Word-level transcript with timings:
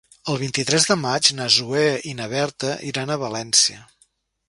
El 0.31 0.37
vint-i-tres 0.43 0.87
de 0.91 0.97
maig 1.01 1.29
na 1.41 1.47
Zoè 1.57 1.85
i 2.13 2.17
na 2.23 2.29
Berta 2.35 2.75
iran 2.93 3.15
a 3.19 3.23
València. 3.29 3.83